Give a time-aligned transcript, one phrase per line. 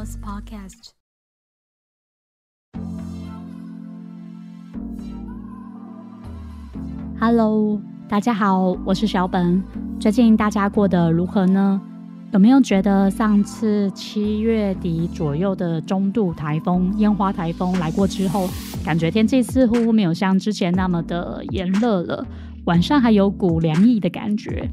[0.00, 0.92] Podcast。
[7.20, 7.78] Hello，
[8.08, 9.62] 大家好，我是小本。
[10.00, 11.78] 最近大家过得如何呢？
[12.32, 18.48] 有没有觉得上次七月底左右的中度台风烟花台风来过之后，
[18.82, 22.26] 感觉天气似乎没有像之前那么的炎热了，
[22.64, 24.70] 晚上还有股凉意的感觉？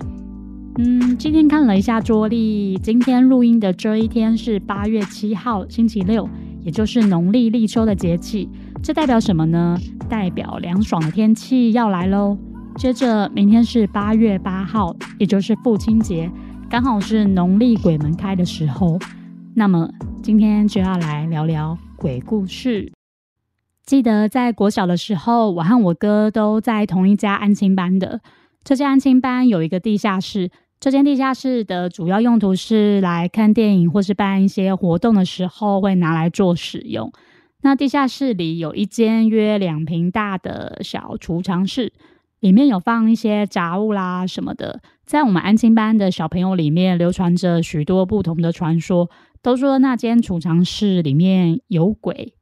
[0.79, 6.29] 嗯，今天看了一下桌历，今天录音的这一天是八月七号，星期六，
[6.61, 8.47] 也就是农历立秋的节气。
[8.83, 9.75] 这代表什么呢？
[10.07, 12.37] 代表凉爽的天气要来喽。
[12.75, 16.31] 接着，明天是八月八号，也就是父亲节，
[16.69, 18.99] 刚好是农历鬼门开的时候。
[19.55, 19.89] 那么，
[20.21, 22.91] 今天就要来聊聊鬼故事。
[23.83, 28.21] 记得在国小的时候，我和我哥都在同一家安亲班的。
[28.63, 30.51] 这家安亲班有一个地下室。
[30.79, 37.11] 这间地下室的主要用途是来看电影或是办一些活动的时候会拿来做使用。
[37.63, 41.91] 那地下室里有一间约两平大的小储藏室，
[42.39, 44.79] 里面有放一些杂物啦什么的。
[45.03, 49.09] 在我们安亲班的小朋友里面，流传着许多不同的传说，
[49.41, 52.35] 都说那间储藏室里面有鬼，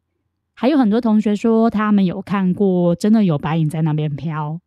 [0.54, 4.60] 还有很多同学说他们有看过，真的有白影在那边飘。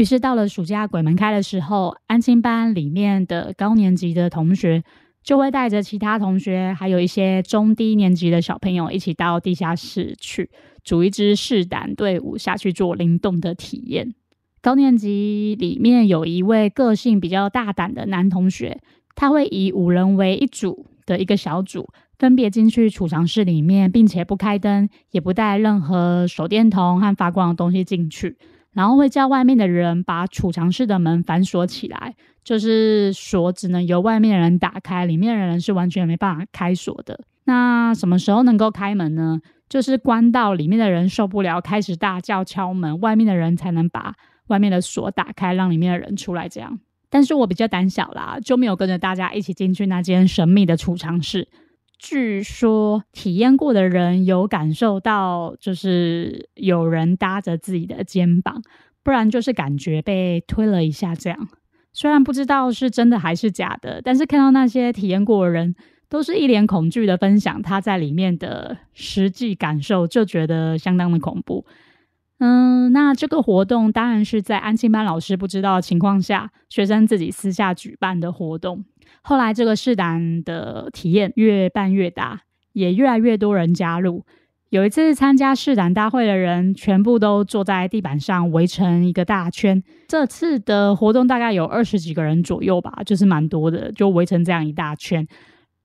[0.00, 4.82] 于是到了暑假鬼门开的时候，安亲班里面的高年级的同学
[5.22, 10.48] 就会带着其他同学，还有一些中低年级的小朋友一起到地下室去
[10.82, 14.14] 组一支试胆队伍下去做灵动的体验。
[14.62, 18.80] 高年级里面有一位个性比较大胆的男同学，
[19.14, 21.86] 他会以五人为一组的一个小组，
[22.18, 28.38] 分别进去储藏室里面，并且不开灯，也不带任何手电筒和发光的东西进去。
[28.72, 37.20] 然后会叫外面的人把储藏室的门反锁起来，就是锁只能由外面的人打开，里面的人是完全没办法开锁的。
[37.44, 39.40] 那什么时候能够开门呢？
[39.68, 44.14] 就是关到里面的人受不了，开始大叫敲门，外面的人才能把
[44.48, 46.48] 外面的锁打开，让里面的人出来。
[46.48, 51.48] 这样，但是我比较胆小啦，就没有跟着大家一起进去那间神秘的储藏室。
[52.02, 58.62] 据说体验过的人有感受到，就是有人搭着自己的肩膀，
[59.02, 61.14] 不然就是感觉被推了一下。
[61.14, 61.48] 这样
[61.92, 65.74] 虽然不知道是真的还是假的，但是看到那些体验过的人
[66.08, 71.66] 都是一脸恐惧的分享他在里面的实际感受，就觉得相当的恐怖。
[72.40, 78.84] 嗯，那这个活动当然是在安庆班老师不知道的情况下，学生自己私下举办的活动。
[79.22, 82.40] 后来，这个试胆的体验越办越大，
[82.72, 84.24] 也越来越多人加入。
[84.70, 89.82] 有一次参加试胆大会的人，全部都坐在地板上围成一个大圈。
[90.08, 95.26] 这次的活动大概有二十几个人左右吧，就是蛮多的，就围成这样一大圈。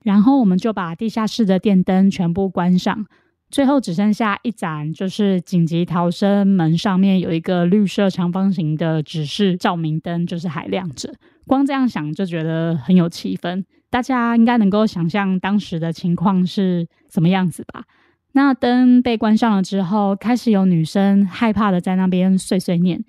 [0.04, 3.04] 然后我们就把地下室的电灯全部关上，
[3.50, 11.14] 最后只剩下一盏，就是紧急逃生门上面有一个绿色长方形的指示照明灯，就是还亮着。
[11.46, 17.84] 光这样想就觉得很有气氛，大家应该能够想象当时的情况是什么样子吧？
[18.32, 23.02] 那灯被关上了之后，开始有女生害怕的在那边碎碎念，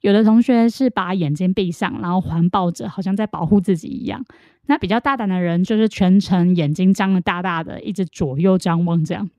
[0.00, 4.24] 有的同学是把眼睛闭上，然后环抱着，好像在保护自己一样。
[4.66, 9.30] 那比较大胆的人就是全程眼睛张的大大的，一直左右张望这样。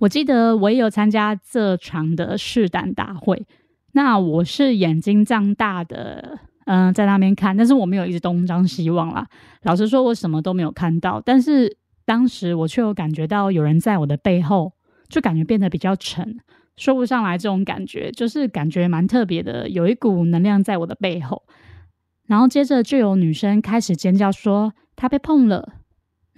[0.00, 3.46] 我记得我也有参加这场的试胆大会，
[3.92, 6.38] 那我是眼睛张大的。
[6.64, 9.26] 嗯，在那边看，但是我没有一直东张西望啦。
[9.62, 14.72] 老实说，我什么都没有看到，但是当时我却有感觉到有人在我的背后，
[15.08, 16.38] 就感觉变得比较沉，
[16.76, 21.42] 说不上来这种感觉，就是感觉蛮特别的，有一股能量在我的背后。
[22.26, 25.72] 然后接着就有女生开始尖叫说她被碰了，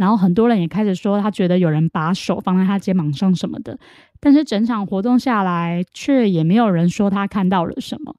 [0.02, 3.78] 然后很多人也开始说他觉得有人把手放在他肩膀上什么的，
[4.18, 8.16] 但是整场活动下来，却也没有人说他看到了什么。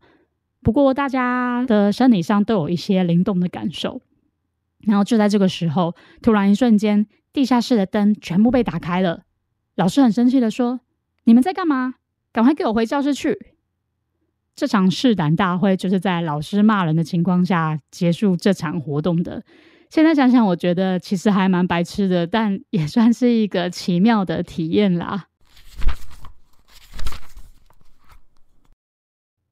[0.62, 4.02] 不过，大家的身体上都有一些灵动的感受。
[4.80, 9.24] 然后就在这个时候，突然一瞬间，地下室的灯全部被打开了。
[9.76, 10.80] 老师很生气的说
[11.26, 11.96] ：“你们在干嘛？
[12.32, 13.38] 赶快给我回教室去！”
[14.56, 19.44] 这场试胆大会就是在老师骂人的情况下结束这场活动的。
[19.94, 25.28] 现在想想，我觉得其实还蛮白痴的，但 也算是一个奇妙的体验啦。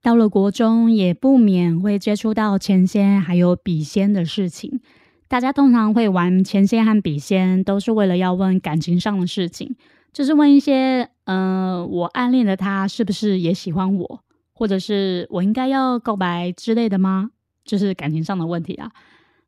[0.02, 4.82] 到了国中，也不免会接触到前仙还有笔仙的事情。
[5.28, 9.76] 大家通常会玩前仙和笔仙，都是为了要问感情上的事情，
[10.12, 14.24] 就是问一些，嗯，我暗恋的他是不是也喜欢我，
[14.54, 17.30] 或者是我应该要告白之类的吗？
[17.64, 18.92] 就是感情上的问题啊。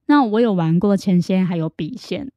[0.07, 2.31] 那我有玩过前线还有笔仙，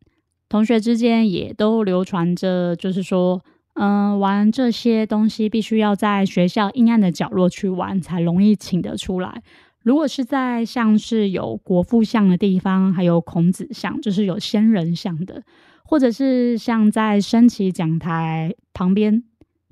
[0.49, 3.43] 同学之间也都流传着，就是说，
[3.75, 9.43] 嗯，玩这些东西必须要在学校阴暗的角落去玩，才容易请得出来。
[9.83, 15.43] 如果是在像是有国父像的地方，还有孔子像，就是有仙人像的，
[15.85, 19.23] 或者是像在升旗讲台旁边，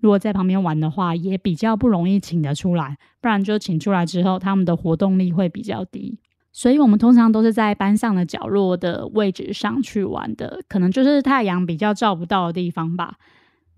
[0.00, 2.96] 如果在旁边玩的话，也比较不容易请得出来。
[3.20, 6.18] 不然就请出来之后，他们的活动力会比较低。
[6.54, 13.18] 所以我们通常都是在班上的角落的位置上去玩的，可能就是太阳比较照不到的地方吧。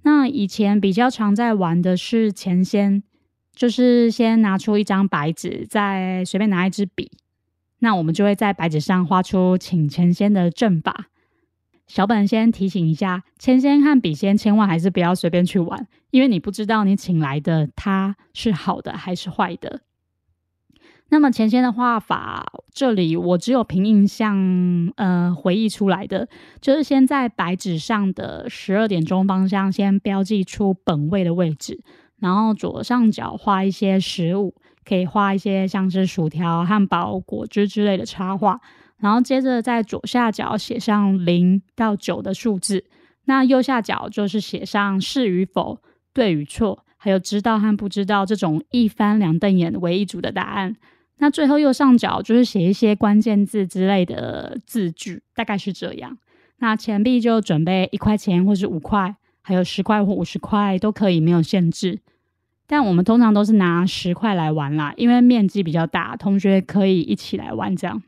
[0.02, 3.02] 那以前比较常在玩的是前先。
[3.56, 7.10] 就是先拿出一张白纸，再随便拿一支笔，
[7.78, 11.06] 那我们就会在白纸上画出请前仙的阵法。
[11.86, 19.80] 小本先提醒一下，前仙和笔仙千万还是不要随便去玩，因为你不知道你请来的他是好的还是坏的。
[21.08, 24.36] 那么前仙的画法，这里我只有凭印象，
[24.96, 26.28] 呃，回忆出来的，
[26.60, 31.80] 就是先在白纸上的十二点钟方向先标记出本位的位置。
[32.18, 38.60] 然后左上角画一些食物，可以画一些像是薯条、汉堡、果汁之类的插画。
[38.98, 42.84] 然后接着在左下角写上零到九的数字，
[43.24, 45.78] 那右下角就是写上是与否、
[46.12, 50.76] 对与错，还有知道和不知道这种一翻两瞪眼为一组的答案。
[51.18, 56.18] 那最后右上角就是写一些关键字之类的字句，大概是这样。
[56.58, 59.16] 那钱币就准备一块钱或是五块。
[59.48, 62.00] 还有十块或五十块都可以，没有限制。
[62.66, 67.76] 但我们通常都是拿十块来玩啦，因为面积比较大，同学可以一起来玩。
[67.76, 68.02] 这样，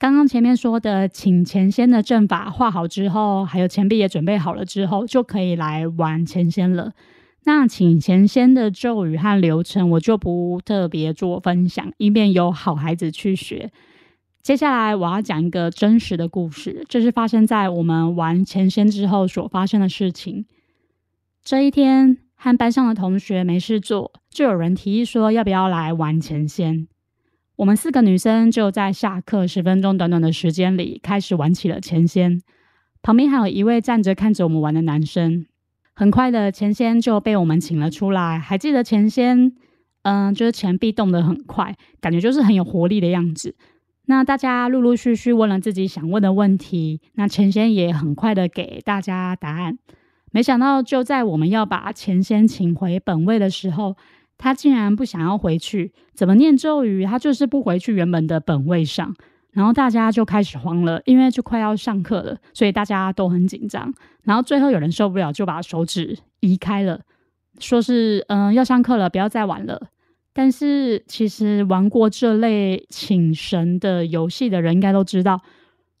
[0.00, 6.92] 刚刚前面说的请前先的阵法画好之后，还有钱币也准备好了之后，就可以来玩前先了。
[7.48, 13.72] 那请前先的咒语和流程，我就不特别做分享，以免有好孩子去学。
[14.42, 20.44] 接下来我要讲一个真实的故事，这是发生在我们玩前先之后所发生的事情。
[21.42, 26.86] 这一天，和班上的同学没事做，就有人提议说要不要来玩前先。
[27.56, 32.42] 我们四个女生就在下课十分钟短短的时间里开始玩起了前先。
[33.00, 35.46] 旁边还有一位站着看着我们玩的男生。
[35.98, 38.38] 很快的，前仙就被我们请了出来。
[38.38, 39.52] 还记得前仙，
[40.02, 43.56] 嗯，就是钱币动得很快，感觉就是很有活力的样子。
[44.06, 49.76] 那大家陆陆续续问了自己想问的问题，那钱仙也很快的给大家答案。
[50.30, 53.96] 没想到就在我们要把钱仙请回本位的时候，
[54.36, 59.16] 他竟然不想要回去，怎么念咒语，他就是不回去原本的本位上。
[59.58, 63.92] 然后大家就开始慌了，因为就快要上课了，所以大家都很紧张。
[64.22, 67.00] 然后最后有人受不了，就把手指移开了，
[67.58, 69.88] 说是嗯要上课了，不要再玩了。
[70.32, 75.40] 但是其实玩过这类请神的游戏的人应该都知道，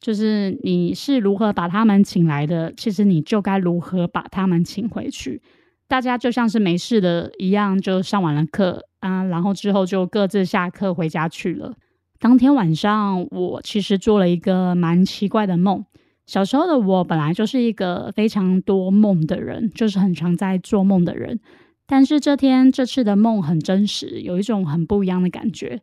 [0.00, 5.42] 就是你是如何把他们请来的，其实你就该如何把他们请回去。
[5.88, 11.74] 大家就像是没事的一样，就上完了课啊，然后之后就各自下课回家去了。
[12.20, 15.84] 当天晚上，我其实做了一个蛮奇怪的梦。
[16.26, 21.38] 小时候的我本来就是一个非常多梦的人，就是很常在做梦的人。
[21.86, 25.80] 但是这天这次的梦很真实，有一种很不一样的感觉。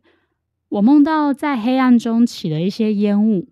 [0.68, 3.48] 我梦到在黑暗中起了一些烟雾，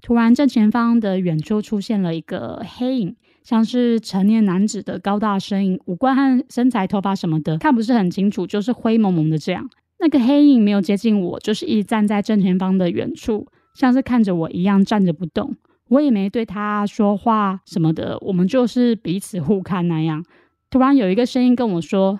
[0.00, 9.68] 突然正前方的远处出现了一个黑影，像是成年男子的高大身影，五官和身材、头发什么的看不是很清楚，就是灰蒙蒙的这样。
[10.02, 15.56] 那个黑影没有接近我，就是一直站在正前方的远处，像是看着我一样站着不动。
[15.90, 20.24] 我也没对他说话什么的，我们就是彼此互看那样。
[20.70, 22.18] 突然有一个声音跟我说：“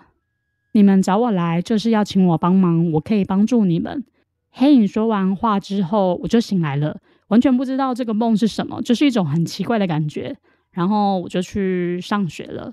[0.74, 4.04] 你们找我来就是要请我帮忙，我可以帮助你们。”
[4.52, 10.36] 黑影说完话之后，我就醒来了，完全不知道这个梦是什么，就是一种很奇怪的感觉。
[10.70, 12.72] 然后我就去上学了。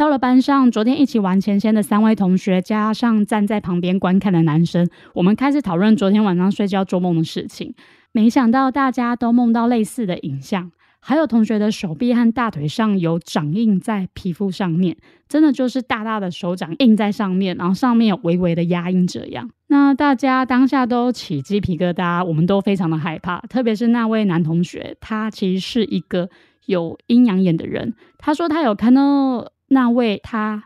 [0.00, 7.74] 到了班上，昨天一起玩前线的三位同学，加上站在旁边观看的男生，我们开始讨论昨天晚上睡觉做梦的事情。
[8.10, 10.72] 没想到大家都梦到类似的影像。
[11.00, 14.96] 还有同学的手臂和大腿上有掌印在皮肤上面，
[15.28, 19.50] 真的就是大大的手掌印在上面，然后上面有微微的压印这样。
[19.66, 23.38] 那大家当下都起鸡皮疙瘩，我们都非常的害怕。
[23.50, 26.30] 特别是那位男同学，他其实是一个
[26.64, 27.92] 有阴阳眼的人。
[28.16, 30.64] 他说他有看到那位他，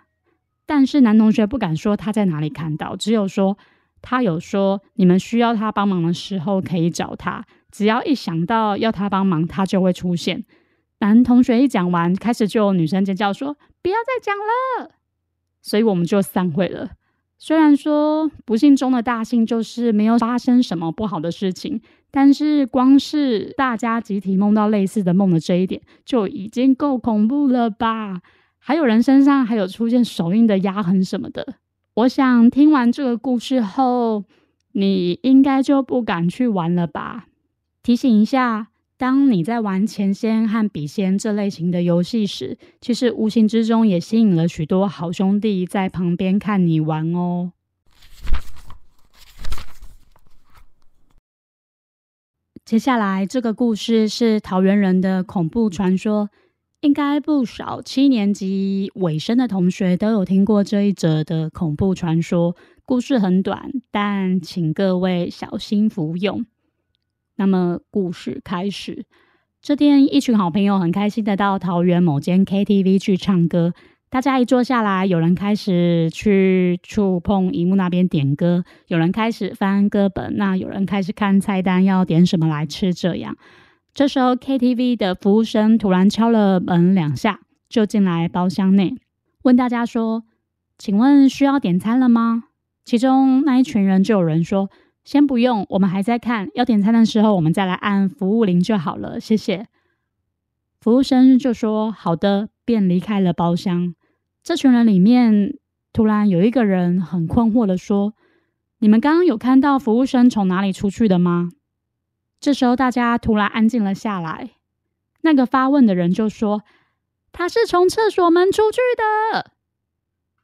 [0.66, 3.56] 但是男同学不敢说他在哪里看到，只有说
[4.02, 7.44] 他有说你们需要他帮忙的时候可以找他。
[7.70, 10.44] 只要一想到要他帮忙，他就会出现。
[11.00, 14.94] 男同学一讲完，开始就有女生尖叫说：“不要再讲了！”
[15.60, 16.92] 所以我们就散会了。
[17.36, 28.22] 虽然说不幸中的大幸就是没有发生什么不好的事情，但是光是大家集体梦到类似的梦的这一点，就已经够恐怖了吧？
[28.66, 31.56] 还有人身上还有出现手印的压痕什么的，
[31.92, 34.24] 我想听完这个故事后，
[34.72, 37.26] 你应该就不敢去玩了吧？
[37.82, 47.52] 提醒一下，当你在玩钱仙和笔仙这类型的游戏时，其实无形之中也吸引了许多好兄弟在旁边看你玩哦。
[52.64, 56.30] 接下来这个故事是桃园人的恐怖传说，
[56.84, 62.54] 应该不少七年级尾声的同学都有听过这一则的恐怖传说。
[62.84, 66.44] 故事很短，但请各位小心服用。
[67.36, 69.06] 那么故事开始，
[69.62, 73.72] 这天一群好朋友很开心的到桃园某间 KTV 去唱歌。
[74.10, 82.92] 大家一坐下来，有人开始去触碰荧幕那边点歌，有人开始翻歌本，那有人开始看菜单要点什么来吃。
[82.92, 83.38] 这样，
[83.94, 88.96] 这时候 KTV 的服务生突然敲了门两下，就进来包厢内，
[89.42, 90.24] 问大家说
[90.76, 92.44] ：“请问需要点餐了吗？”
[92.84, 94.68] 其中那一群人就有人说
[95.04, 99.66] ：“先不用，我们还在看，要点餐的时候我们再来按服务铃就好了，谢谢。”
[100.80, 103.94] 服务生就说：“好的。”便离开了包厢。
[104.42, 105.54] 这群人里面，
[105.92, 108.14] 突然有一个人很困惑的说
[108.80, 111.50] ：“你们刚刚有看到服务生从哪里出去的吗？”
[112.44, 114.50] 这时候，大家突然安静了下来。
[115.22, 116.62] 那个发问的人就说
[117.32, 118.82] ：“他是从厕所门出去
[119.32, 119.52] 的。”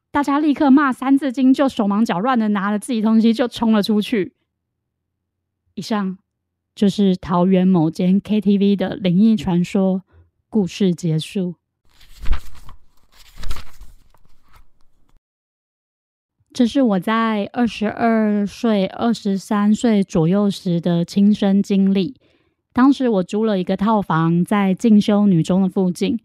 [0.09, 4.33] 大家立刻骂三字经，就手忙脚乱的拿了自己东西就冲了出去。
[5.75, 6.17] 以上
[6.73, 10.01] 就是桃园某间 KTV 的灵异传说
[10.49, 11.60] 故事结束。
[16.53, 22.15] 这是我在二十二岁、二十三岁左右时的亲身经历。
[22.73, 26.19] 当时我租了一个套房在进修女中的附近。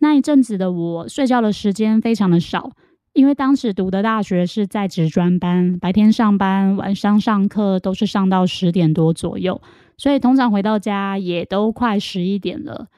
[0.00, 2.72] 那一阵子的我睡觉的时间非常的少，
[3.14, 9.62] 因为当时读的大学是在职专班，白天上班，晚上上课都是上到十点多左右，
[9.96, 12.88] 所以通常回到家也都快十一点了。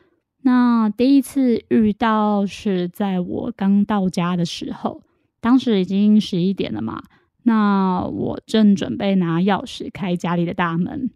[0.43, 5.01] 那第一次遇到是在我刚到家的时候。
[5.43, 7.03] 当时已经十一点了嘛，
[7.43, 11.11] 那我正准备拿钥匙开家里的大门。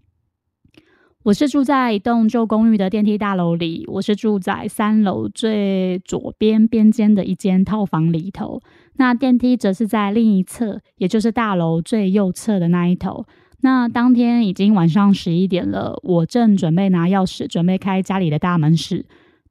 [1.22, 8.60] 我是住在一栋旧公寓的电梯大楼里，我是住在三楼最左边边间的一间套房里头。
[8.94, 13.24] 那电梯则是在另一侧，也就是大楼最右侧的那一头。
[13.60, 19.06] 那当天已经晚上十一点了，我正准备拿钥匙准备开家里的大门时。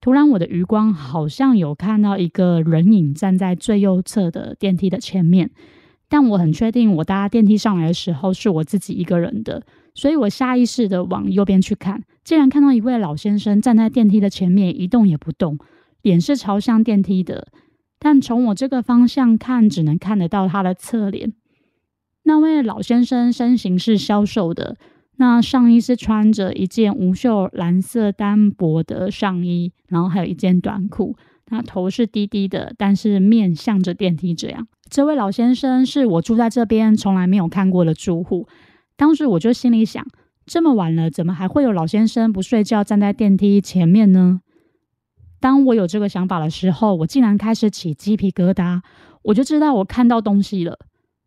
[0.05, 5.49] 突然，我的余光好像有看到一个人影站在最右侧的电梯的前面，
[6.07, 9.63] 但我很确定我搭电梯上来的时候是我自己一个人的，
[9.95, 15.57] 所以我下意识的往右边去看，竟然看到一位老先生站在电梯的前面一动也不动，
[16.03, 17.47] 脸是朝向电梯的，
[17.97, 21.33] 但从我这个方向看，只能看得到他的侧脸。
[22.21, 24.77] 那位老先生身形是消瘦的。
[25.17, 31.15] 那上衣是穿着一件无袖蓝色单薄的上衣，然后还有一件短裤。
[31.47, 34.33] 那头是低低的，但是面向着电梯。
[34.33, 38.47] 这样，这位老先生是我住在这边从来没有看过的住户。
[38.97, 40.05] 当时我就心里想：
[40.45, 44.41] 这么晚了，怎么还会有老先生不睡觉站在电梯前面呢？
[45.39, 48.81] 当我有这个想法的时候，我竟然开始起鸡皮疙瘩。
[49.21, 50.79] 我就知道我看到东西了，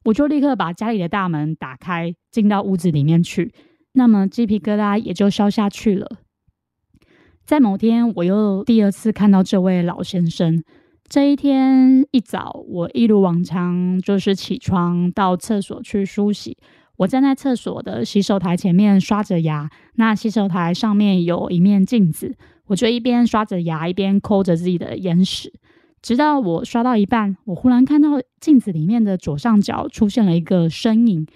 [0.05, 3.53] 我就立刻把家里的大门打开，进到屋子里面去。
[3.99, 6.07] 那么鸡皮疙瘩也就消下去了。
[7.45, 10.63] 在某天，我又第二次看到这位老先生。
[11.09, 16.57] 这一天一早，我一如往常，就是起床到厕所去梳洗。
[16.99, 22.37] 我站在厕所的洗手台前面刷着牙，那洗手台上面有一面镜子，
[22.67, 25.53] 我就一边刷着牙，一边抠着自己的眼屎。
[26.01, 31.27] 直到我刷到一半，我忽然看到镜子里面的左上角出现了一个身影。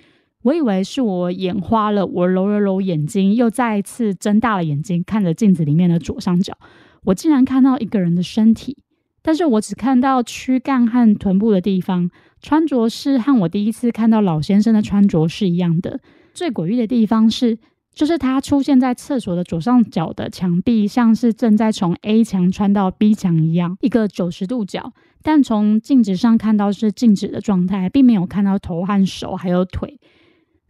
[0.43, 6.57] 我以为是我眼花了，我揉了揉眼睛，又再一次睁大了眼睛看着镜子里面的左上角，
[7.05, 8.77] 我竟然看到一个人的身体，
[9.23, 16.01] 但是我只看到躯干和臀部的地方，穿着是和我第一次看到老先生的穿着是一样的。
[16.35, 17.59] 最诡异的地方是，
[17.95, 30.01] 就是他出现在厕所的左上角的墙壁，像是正在从 A 墙穿到 B 墙一样，一个九十度角，但从镜子上看到是静止的状态，并没有看到头和手还有腿。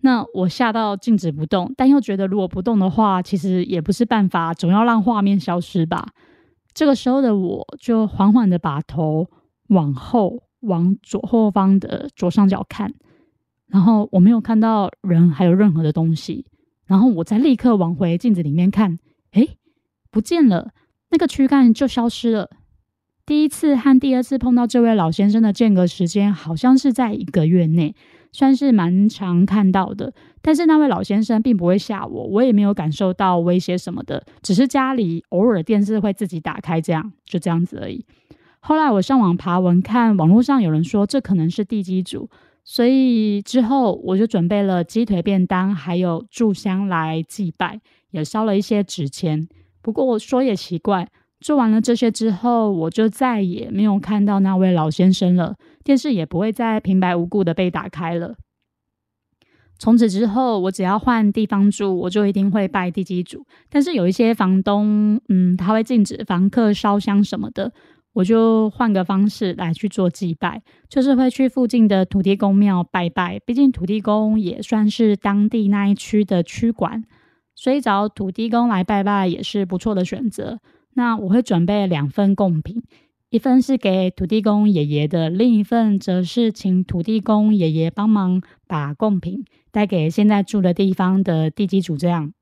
[0.03, 6.09] 那我吓到静止不动，但又觉得如果不动的话，其实也不是办法，总要让画面消失吧。
[6.75, 9.29] 这个时候的我就缓缓的把头
[9.69, 12.93] 往后往左后方的左上角看，
[13.69, 16.47] 然后我没有看到人，还有任何的东西。
[16.85, 18.99] 然后我再立刻往回镜子里面看，
[19.33, 19.57] 诶，
[20.11, 20.73] 不见了，
[21.11, 22.51] 那个躯干就消失了。
[23.25, 27.95] 第一次和第二次碰到这位老先生的间隔时间，好像是在一个月内，
[28.33, 30.13] 算是蛮常看到的。
[30.41, 38.05] 但是那位老先生并不会吓我，我也没有感受到威胁什么的，只是家里偶尔电视会自己打开，这样就这样子而已。
[38.59, 42.29] 后来我上网爬文，看网络上有人说这可能是地基主，
[42.65, 49.49] 所以之后我就准备了鸡腿便当，还有炷香来祭拜，也烧了一些纸钱。
[49.81, 51.09] 不过说也奇怪。
[51.43, 58.37] 做完了这些之后，我就再也没有看到那位老先生了，电视也不会再平白无故的被打开了。
[59.79, 63.45] 从此之后，我只要换地方住，我就一定会拜地基主。
[63.69, 67.73] 但是有一些房东，嗯，他会禁止房客烧香什么的，
[68.13, 73.41] 我就换个方式来去做祭拜，就是会去附近的土地公庙拜拜。
[73.45, 77.03] 毕竟土地公也算是当地那一区的区管，
[77.57, 80.61] 所以找土地公来拜拜也是不错的选择。
[80.95, 82.83] 那我会准备两份贡品，
[83.31, 91.97] 一份是给土地公爷爷的，另一份则是请土地公爷爷帮忙把贡品带给现在住的地方的地基主。
[91.97, 92.33] 这样，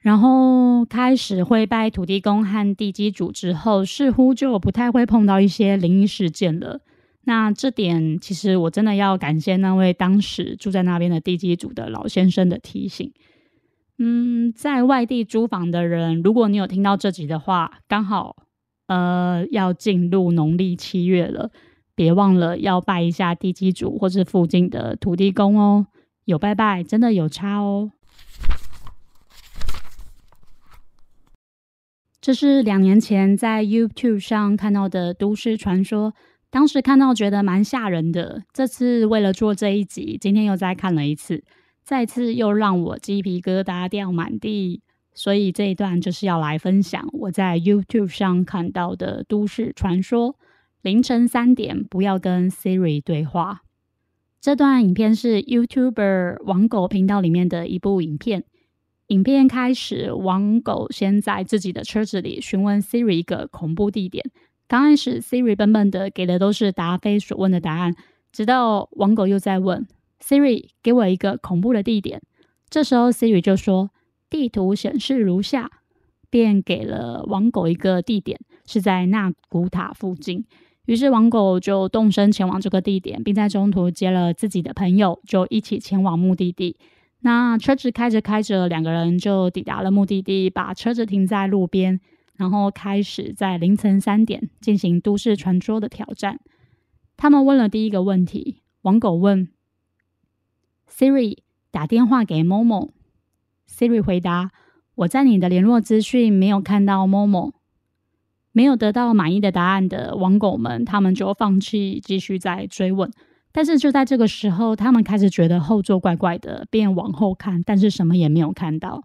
[0.00, 6.80] 然后开始会拜土地公和地基主之后，似乎就不太会碰到一些灵异事件了。
[7.24, 13.12] 那这点其实我真的要感谢那位当时住在那边的地基主的老先生的提醒。
[13.98, 18.36] 嗯，在外地租房的人，如果你有听到这集的话，刚好
[18.86, 21.50] 呃要进入农历七月了，
[21.96, 25.88] 别忘了要拜一下地基主或是附近的土地公哦。
[26.26, 27.90] 有拜拜，真的有差哦。
[32.20, 36.12] 这是两年前在 YouTube 上看到的都市传说，
[36.50, 38.42] 当时看到觉得蛮吓人的。
[38.52, 41.42] 这次为了做这一集，今天又再看了一次。
[41.88, 44.82] 再次又让我鸡皮疙瘩掉满地，
[45.14, 50.36] 所以这一段就是要来分享我在 YouTube 上看到的都市传说：
[50.82, 53.62] 凌晨三点不要跟 Siri 对话。
[54.38, 58.44] 这段影片是 YouTuber 王狗频道里面的一部影片。
[59.06, 64.30] 影片开始，王狗先在自己的车子里询问 Siri 一个恐怖地点。
[64.66, 67.96] 刚开始 Siri 笨笨的给的都是答非所问的答案，
[68.30, 69.86] 直到王狗又在问。
[70.22, 72.20] Siri，给我一个恐怖的地点。
[72.68, 73.90] 这时候 Siri 就说
[74.28, 75.70] ：“地图显示如下。”
[76.30, 80.44] 便给了王狗一个地点，是在纳古塔附近。
[80.84, 86.76] 于是王狗就动身前往这个地点，并在中途接了自己的朋友，就一起前往目的地。
[87.20, 91.98] 那车子开着开着，两个人就抵达了目的地，把车子停在路边，
[92.36, 96.38] 然后开始在凌晨三点进行都市传说的挑战。
[97.16, 99.48] 他们问了第一个问题，王狗问。
[100.90, 101.38] Siri
[101.70, 102.90] 打电话给某某
[103.68, 104.50] ，Siri 回答
[104.96, 107.52] ：“我在你的联络资讯没有看到某某。”
[108.50, 113.08] 没有得到满意的答案的网狗们，他们就放弃继续再追问。
[113.52, 119.04] 但是就在这个时候，他们开始觉得后座怪怪的，便往后看，但是什么也没有看到。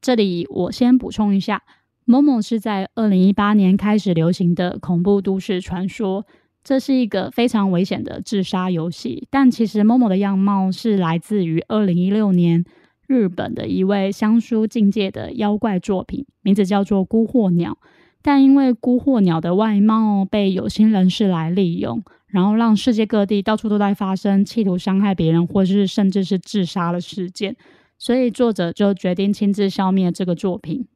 [0.00, 1.62] 这里我先补充一下，
[2.06, 6.24] 某某是在二零一八年开始流行的恐怖都市传说。
[6.62, 12.64] 这是一个非常危险的自杀游戏，但其实某某的样貌是来自于二零一六年
[13.06, 17.78] 日本的一位香书境界的妖怪作品，名字叫做孤惑鸟。
[18.22, 27.56] 但因为孤惑鸟的外貌被有心人士来利用，然后让世界各地到处都在发生企图伤害别人，或是甚至是自杀的事件，
[27.98, 30.86] 所以作者就决定亲自消灭这个作品。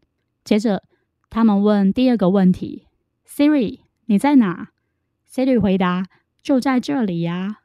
[0.44, 0.82] 接着，
[1.30, 2.84] 他们问第二个问题
[3.26, 4.68] ：“Siri，你在哪？”
[5.34, 6.06] Siri 回答
[6.40, 7.58] ：“就在这里呀。”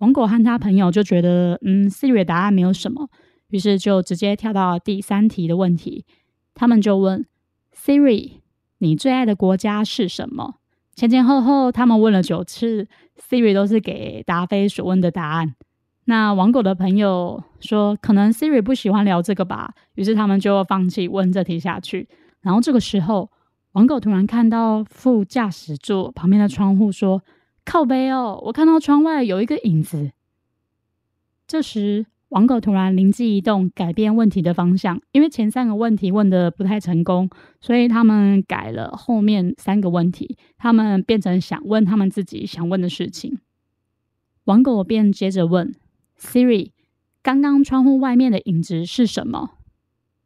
[0.00, 3.08] 王狗和他朋友就觉得，嗯，Siri 的答案没有什么，
[3.48, 6.04] 于是就直接跳到第三题的问题。
[6.52, 7.24] 他们就问
[7.74, 8.40] Siri：“
[8.76, 10.56] 你最爱的国家是什么？”
[10.94, 12.86] 前前后后他们问了九次
[13.18, 15.54] ，Siri 都是给答非所问的答案。
[16.04, 22.06] 那王狗的朋友说：“可能 Siri 不喜欢聊这个吧。”于是他们就放弃问这题下去。
[22.42, 23.30] 然后这个时候。
[23.76, 27.22] 王狗突然看到副驾驶座旁边的窗户，说
[27.62, 30.12] ：“靠背哦，我看到窗外有一个影子。”
[31.46, 37.28] 这时，王狗突然灵机一动，改变问题的方向，因为前三个问题问的不太成功，
[37.60, 43.38] 所以他们改了后面三个问题，他们变成想问他们自己想问的事情。
[44.44, 45.74] 王狗便接着问
[46.18, 46.70] Siri：“
[47.22, 49.58] 刚刚窗户外面的影子是什么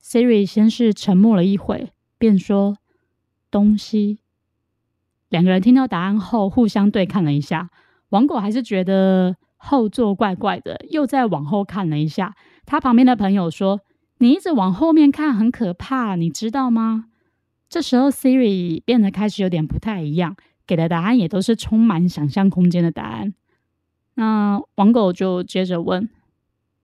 [0.00, 2.76] ？”Siri 先是沉默了一会，便说。
[3.50, 4.20] 东西，
[5.28, 7.70] 两个人听到答案后互相对看了一下。
[8.10, 12.34] 王狗还是觉得后座怪怪的，又再往后看了一下。
[12.66, 13.80] 他旁边的朋友说
[14.18, 17.06] ：“你一直往后面看，很可怕，你知道吗？”
[17.68, 20.34] 这时候 Siri 变得开始有点不太一样，
[20.66, 23.32] 给的答案也都是充满想象空间的答案。
[24.14, 26.08] 那王狗就接着问：“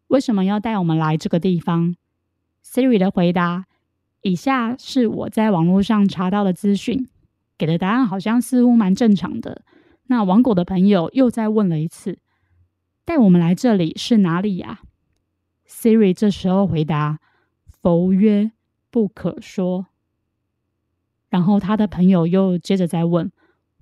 [0.08, 1.96] 为什么要带我们来这个地方
[2.64, 3.66] ？”Siri 的回答
[4.26, 7.08] ：“以下是我在网络上查到的资讯。”
[7.58, 9.62] 给的答案好像似乎蛮正常的。
[10.08, 12.18] 那王狗的朋友又再问了一次
[13.04, 14.80] ：“带我们来这里是哪里呀
[15.68, 17.18] ？”Siri 这时候回答
[17.82, 18.52] ：“佛曰
[18.90, 19.86] 不可说。”
[21.28, 23.32] 然后他的朋友又接着再问：“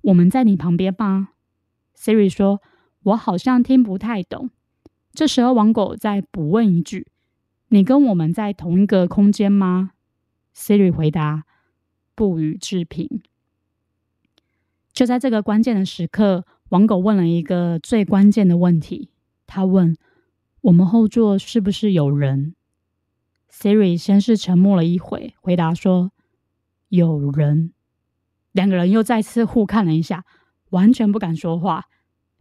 [0.03, 1.29] 我们在你旁边吗
[1.95, 2.61] ？”Siri 说
[3.03, 4.49] ：“我好像听不太懂。”
[5.13, 7.07] 这时候王狗再补问一句
[7.69, 9.91] ：“你跟我们在同一个空间吗
[10.55, 11.43] ？”Siri 回答
[12.15, 13.21] ：“不予置评。”
[14.93, 19.09] 就在这个关键的时刻，王狗问了一个最关键的问题。
[19.45, 19.97] 他问
[20.61, 22.55] ：“我们后座是不是有人
[23.51, 26.11] ？”Siri 先是沉默了一会，回答说。
[26.89, 27.73] 有人，
[28.51, 30.23] 两个人又再次互看了一下，
[30.69, 31.85] 完全不敢说话，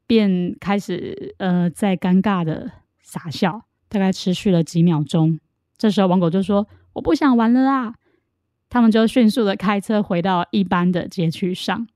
[0.06, 2.70] 便开始呃在尴尬的
[3.02, 5.40] 傻笑，大概持续了几秒钟。
[5.76, 7.94] 这时候王狗就说：“我不想玩了啦！”
[8.68, 11.86] 他们就迅速的开车回到一般的街区上。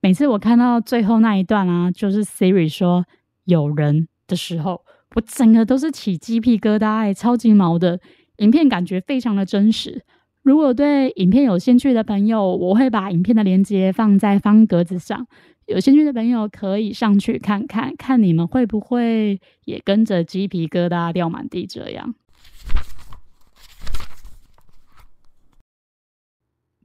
[0.00, 3.04] 每次我看到最后那一段啊，就是 Siri 说
[3.44, 4.84] “有人”的时候，
[5.16, 7.98] 我整个都是起鸡皮疙瘩，哎，超级毛的。
[8.36, 10.04] 影片感觉非常的真实。
[10.42, 15.26] 如果对影片有兴趣的朋友，我会把影片的链接放在方格子上。
[15.66, 22.14] 有兴趣的朋友可以上去看看，看你们会不会也跟着鸡皮疙瘩掉满地这样。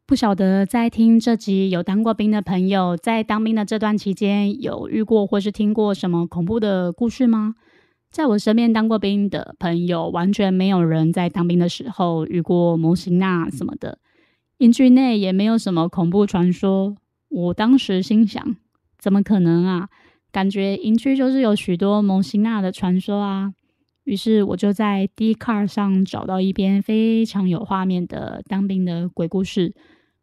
[0.05, 7.55] 不晓得在听这集有当过兵的朋友，在当兵的这段期间，有遇过或是听过什么恐怖的故事吗？
[8.11, 13.97] 在我身边当过兵的朋友，完全没有人在当兵的时候遇过模型那什么的。
[14.57, 16.95] 营区内也没有什么恐怖传说。
[17.29, 18.55] 我当时心想，
[18.99, 19.87] 怎么可能啊？
[20.33, 23.53] 感觉营区就是有许多蒙辛娜的传说啊。
[24.03, 29.73] 于是我就在 d c a r 上找到一篇非常有画面的当兵的鬼故事。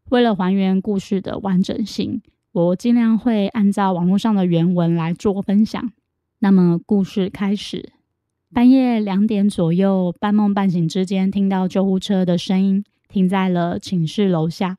[0.09, 5.91] 为了还原故事的完整性，我尽量会按照网络上的原文来做分享。
[6.39, 7.93] 那么故事开始，
[8.53, 14.77] 半夜两点左右，半梦半醒之间，听到救护车的声音停在了寝室楼下。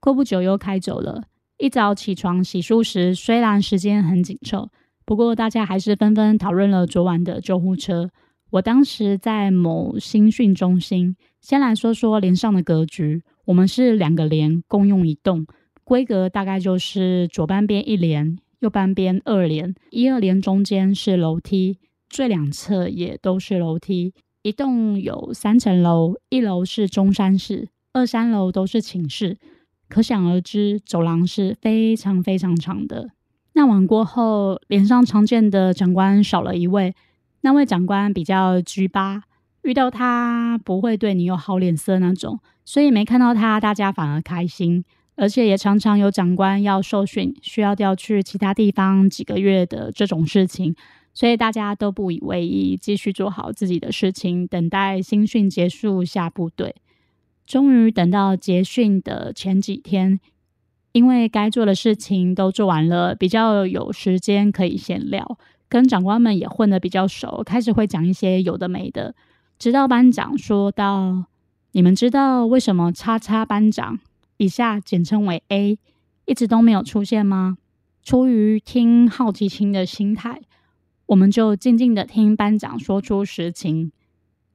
[0.00, 1.24] 过不久又开走了。
[1.58, 4.70] 一早起床洗漱时，虽然时间很紧凑，
[5.04, 8.10] 不过大家还是纷纷讨论了昨晚的救护车。
[8.50, 13.22] 我当时在某新训中心，先来说说连上的格局。
[13.46, 15.46] 我们是两个连共用一栋，
[15.84, 18.38] 规格大概就是左半边一连。
[18.60, 21.78] 右半边二连，一二连中间是楼梯，
[22.10, 24.12] 最两侧也都是楼梯。
[24.42, 29.38] 一栋有三层楼，一楼是中山室，二三楼都是寝室。
[29.88, 33.10] 可想而知，走廊是非常非常长的。
[33.54, 36.94] 那晚过后，连上常见的长官少了一位，
[37.42, 39.22] 那位长官比较拘巴，
[39.62, 44.84] 遇到他不会对你有好脸色那种，所以没看到他，大家反而开心。
[45.16, 50.74] 而且也常常有长官要受训，需要调去其他地方几个月的这种事情，
[51.12, 56.74] 所以大家都不以为意，继续做好自己的事情，等待新训结束下部队。
[57.46, 60.18] 终于等到结训的前几天，
[60.92, 65.36] 因为该做的事情都做完了，比较有时间可以闲聊，
[65.70, 69.14] 跟长官们也混得比较熟，开始会讲一些有的没的。
[69.58, 71.24] 直到班长说到
[71.72, 73.98] ：“你们知道为什么叉叉班长？”
[74.36, 75.78] 以下简称为 A，
[76.24, 77.58] 一直都没有出现吗？
[78.02, 80.40] 出于听好奇心的心态，
[81.06, 83.92] 我们就静静的听班长说出实情。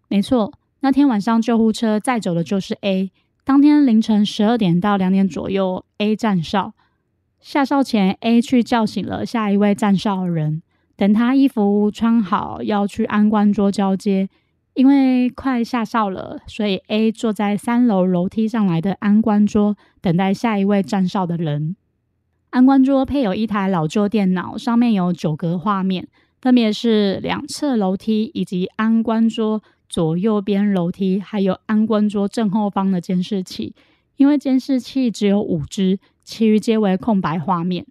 [0.08, 3.12] 没错，那天晚上救护车载走的就是 A。
[3.43, 6.73] 当天凌晨十二点到两点左右，A 站哨
[7.39, 10.63] 下哨前，A 去叫醒了下一位站哨人，
[10.95, 14.29] 等他衣服穿好，要去安官桌交接。
[14.73, 21.77] 因为快下哨了，所以 A 坐在三楼楼梯上来的安官桌，等待下一位站哨的人。
[22.49, 26.10] 安官桌配有一台老旧电脑，上面有九格画面，
[26.41, 33.73] 分别是两侧楼梯以及安官桌左右边楼梯，还有安官桌正后方的监视器。
[34.17, 37.86] 因为监视器只有五只，其余皆为空白画面。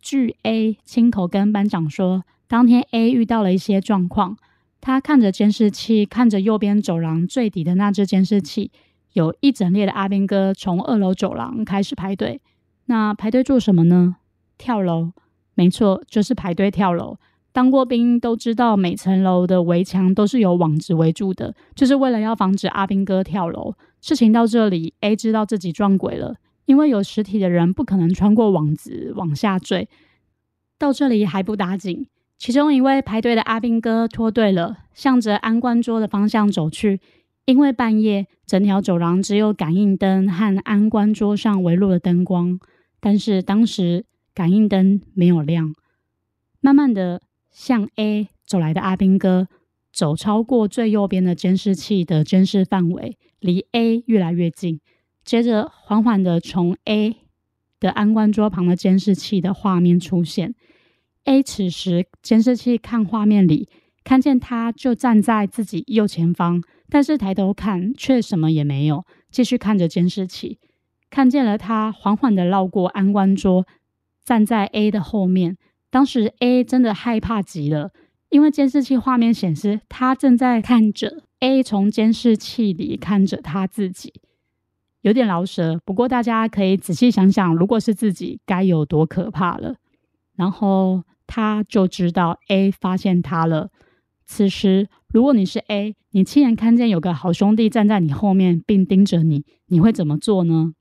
[0.00, 4.36] 据 A 亲口跟班长说，当天 A 遇到了一些状况。
[4.80, 8.70] 他看着监视器，看着右边走廊最底的那只监视器，
[9.14, 12.40] 有一整列的阿兵哥从二楼走廊开始排队。
[12.84, 14.16] 那排队做什么呢？
[14.58, 15.10] 跳楼，
[15.54, 17.18] 没错，就是排队跳楼。
[17.50, 23.74] 当过兵都知道，每层楼的围墙都是由网子围住的，就是为了要防止阿兵哥跳楼。
[24.00, 29.88] 事情到这里，A 知道自己撞鬼了，因为有实体的人不可能穿过网子往下坠。
[30.78, 32.06] 到这里还不打紧，
[32.38, 37.00] 其中一位排队的阿兵哥脱队了，向着安官桌的方向走去。
[37.44, 42.58] 因为半夜，整条走廊只有感应灯和安官桌上微弱的灯光，
[43.00, 45.74] 但是当时感应灯没有亮。
[46.60, 47.22] 慢慢的。
[47.58, 49.48] 向 A 走来的阿兵哥，
[49.90, 54.80] 走超过最右边的监视器的监视范围，离 A 越来越近。
[55.24, 57.16] 接着，缓缓的从 A
[57.80, 60.54] 的安官桌旁的监视器的画面出现。
[61.26, 63.68] A 此时监视器看画面里，
[64.02, 70.58] 看见他就站在自己右前方，但是抬头看却什么也没有，继续看着监视器。
[71.10, 73.66] 看见了他缓缓的绕过安官桌，
[74.24, 75.56] 站在 A 的后面。
[75.90, 77.90] 当时 A 真的害怕极了，
[78.28, 84.12] 因为监视器画面显示他正在看着 A 从监视器里看着他自己，
[85.00, 85.80] 有点老舌。
[85.84, 89.76] 不过大家可以仔细想想，如果是自己该有多可怕了。
[90.36, 93.70] 然后他就知道 A 发现他了。
[94.24, 100.72] 此时，如果你是 A，你亲眼看见有个好兄弟站在你后面并盯着你，你会怎么做呢？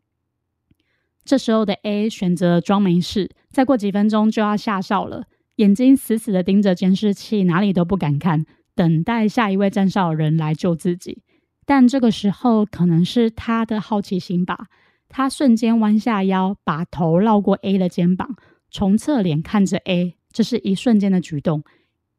[1.24, 11.24] 这时候的 A 选择装没事，再过几分钟就要下哨了，眼睛死死的盯着监视器，哪里都不敢看，等待下一位站哨人来救自己。
[11.65, 14.68] 但这个时候可能是他的好奇心吧，
[15.10, 18.36] 他瞬间弯下腰，把头绕过 A 的肩膀，
[18.76, 21.64] 从侧脸看着 A，这是一瞬间的举动。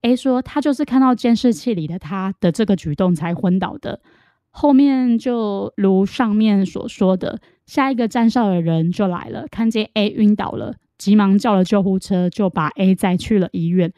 [0.00, 4.00] A 说他就是看到监视器里的他的这个举动才昏倒的。
[4.48, 13.92] 后面就如上面所说的，下一个站哨的人就来了，看见 A 晕倒了，急忙叫了救护车，就把 A 载去了医院。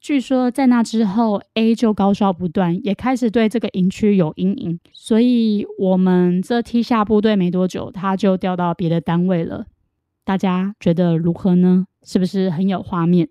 [0.00, 4.80] 据说在那之后，A 就高烧不断，也开始对这个营区有阴影。
[4.94, 9.66] 所以，我们这踢下部队没多久，他就调到别的单位了。
[10.30, 11.86] 大家觉得如何呢？
[12.04, 13.28] 是不是很有画面？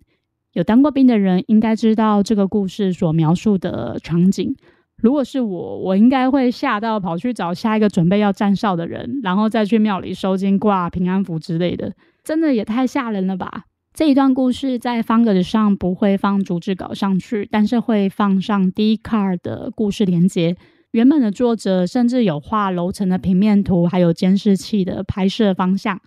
[0.52, 4.54] 有当过兵的人应该知道这个故事所描述的场景。
[4.98, 11.94] 如果是我，我应该会吓到跑去找下一个准备要站哨的人，然后再去庙里收金、挂平安符之类的。
[12.26, 13.64] 真的也太吓人了吧！
[13.94, 20.58] 这一段故事在方格子上不会放逐字稿上去，但是会放上 D card 的故事连接。
[20.92, 25.98] 原本的作者甚至有画楼层的平面图，还有监视器的拍摄方向，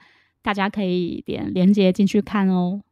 [0.42, 2.82] 大家可以点连接进去看哦。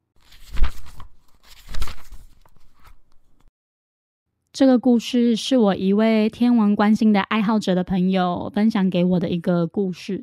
[4.52, 10.22] 这个故事是我一位天文关心的爱好者的朋友分享给我的一个故事。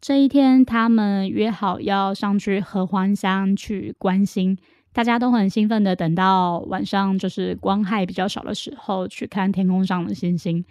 [0.00, 4.58] 这一天，他们约好要上去合欢山去观星，
[4.92, 10.64] 大家都很兴奋的等到晚上，就是光害比较少的时候去看天空上的星星。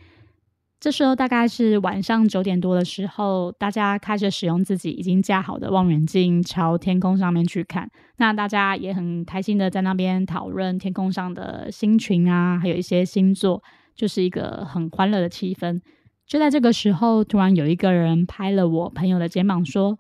[0.80, 7.90] 这时候大概是晚上九点多的时候，大家开始使用自己已经架好的望远镜朝天空上面去看。
[8.18, 13.64] 那大家也很开心的在那边讨论天空上的星群啊，还有一些星座，
[13.96, 15.82] 就是一个很欢乐的气氛。
[16.28, 19.98] 就在这个时候，突然有一个人拍了我朋友的肩膀，说：“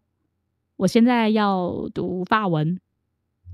[0.77, 2.79] 我现在要读法文。”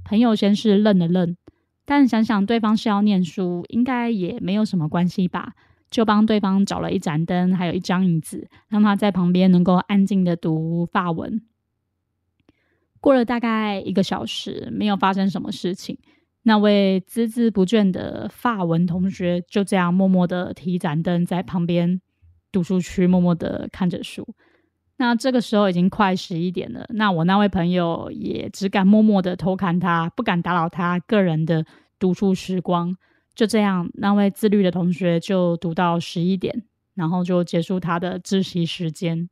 [0.03, 1.37] 朋友先是愣了愣，
[1.85, 5.53] 但想想对方是要念书，应该也没有什么关系吧。
[5.93, 11.39] 就帮对方找了一盏灯，还有一张椅子，让他在旁边能够安静的读法文。
[12.99, 15.99] 过了大概一个小时，没有发生什么事情。
[16.41, 22.01] 那位孜孜不倦的法文同学就这样默默的提盏灯在旁边
[22.51, 24.27] 读书区，默默的看着书。
[24.97, 26.87] 那这个时候已经快十一点了。
[26.89, 31.63] 那我那位朋友也只敢默默的偷看他，不敢打扰他个人的
[31.99, 32.97] 读书时光。
[33.35, 39.27] 就这样，那位自律的同学就读到十一点，然后就结束他的自习时间。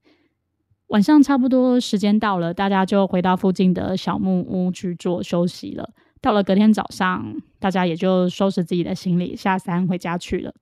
[0.87, 5.91] 晚上差不多时间到了，大家就回到附近的小木屋去做休息了。
[6.19, 10.53] 到了隔天早上，大家也就收拾自己的行李下山回家去了。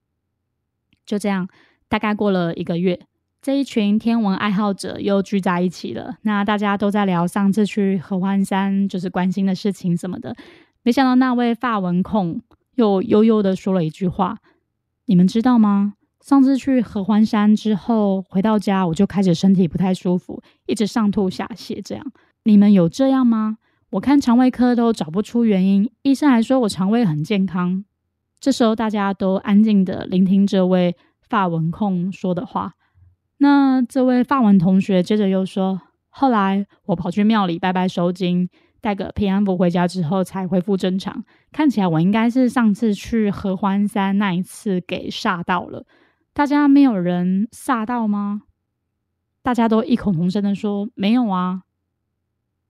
[1.05, 1.47] 就这样，
[1.87, 2.99] 大概过了一个月，
[3.41, 6.17] 这一群天文爱好者又聚在一起了。
[6.21, 10.35] 那大家都在聊上次去合欢山就是关心的事情什么的。
[10.83, 12.41] 没想到那位发文控。
[12.79, 14.37] 又悠悠的说了一句话
[15.05, 15.95] ：“你们知道吗？
[16.21, 21.81] 上次去合欢山之后，回到家我就开始身体不太舒服，一直上吐下泻。
[21.83, 22.05] 这样，
[22.45, 23.57] 你们有这样吗？
[23.91, 27.83] 我看肠胃科都找不出原因，医生还说我肠胃很健康。
[28.39, 30.95] 这时候大家都安静的聆听这位
[31.27, 32.75] 发文控说的话。
[33.39, 38.49] 那这位发文同学接着又说：后来我跑去庙里拜拜收金，
[38.81, 41.23] 带个平安符回家之后才恢复正常。
[41.51, 45.85] 看起来我应该是上次去合欢山那一次给吓到了。
[46.33, 48.43] 大家没有人吓到吗？
[49.41, 51.63] 大家都异口同声的说没有啊。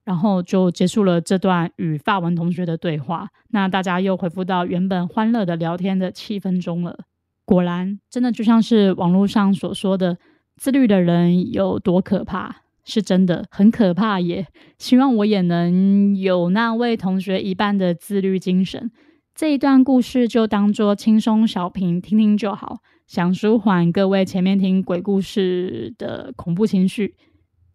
[0.05, 3.29] 然后就结束了这段与发文同学的对话。
[3.49, 7.05] 那大家又恢复到原本欢乐的聊天的气氛中了。
[7.45, 10.17] 果然，真的就像是网络上所说的，
[10.55, 14.47] 自律的人有多可怕，是真的很可怕耶。
[14.79, 18.89] 希望我也能有那位同学一半的自律精神。
[19.35, 27.15] 这一段故事就当做轻松小品听听就好，想舒缓各位前面听鬼故事的恐怖情绪，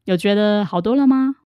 [0.05, 1.37] 有觉得好多了吗？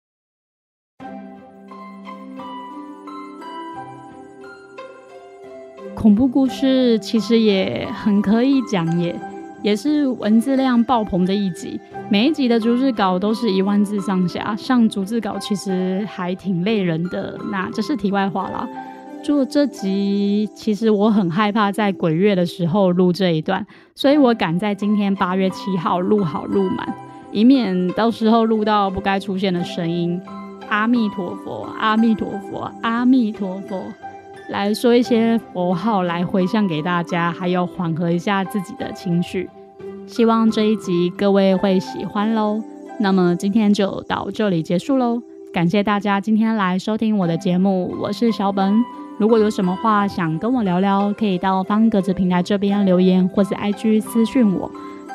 [5.94, 9.14] 恐怖故事其实也很可以讲耶，
[9.62, 11.78] 也是文字量爆棚的一集。
[12.10, 17.38] 每一集的逐字稿都是一万字上下，上逐字稿其实还挺累人的。
[17.50, 18.66] 那这是题外话啦。
[19.22, 26.94] 做这集其实我很害怕在鬼月的时候录这一段，所以我赶在今天八月七号录好录满，
[27.30, 30.18] 以免到时候录到不该出现的声音。
[30.70, 33.82] 阿弥陀佛，阿弥陀佛，阿弥陀佛。
[34.48, 39.50] 来说一些佛号来回向给大家，还有缓和一下自己的情绪。
[40.08, 42.60] 希望这一集各位会喜欢喽。
[42.98, 48.82] 那么今天就到这里结束喽，感谢大家今天来收听我的节目，我是小本。
[49.18, 54.70] 如果有什么话想跟我聊聊，可以到方格子平台这边留言，或是 IG 私讯我。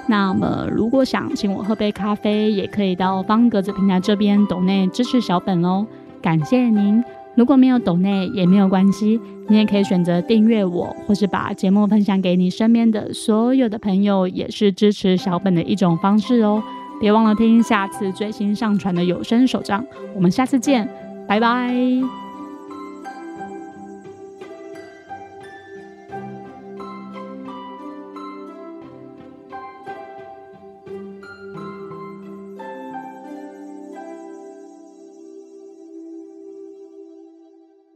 [0.07, 5.87] 那么如果想请我喝杯咖啡，也可以到方格子平台这边抖内支持小本哦，
[6.21, 7.03] 感谢您。
[7.35, 16.61] 如果没有抖内也没有关系，你也可以选择订阅我，或是把节目分享给你身边的所有的朋友，也是支持小本的一种方式哦。
[17.01, 19.83] 别忘了听下次最新上传的有声手账，
[20.15, 20.87] 我们下次见，
[21.27, 22.22] 拜拜。